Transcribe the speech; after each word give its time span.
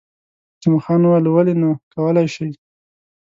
جمعه 0.61 0.81
خان 0.85 1.01
وویل، 1.03 1.25
ولې 1.29 1.53
نه، 1.61 1.69
کولای 1.93 2.27
شئ. 2.35 2.49